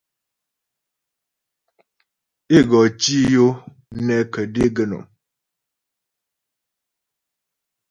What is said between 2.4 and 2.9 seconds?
É go